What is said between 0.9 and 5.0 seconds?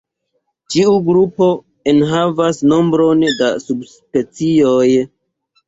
grupo enhavas nombron da subspecioj.